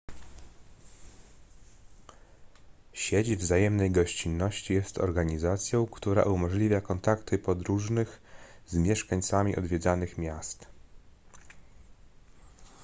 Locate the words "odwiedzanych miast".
9.55-10.67